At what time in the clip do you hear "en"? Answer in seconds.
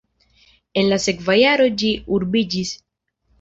0.81-0.89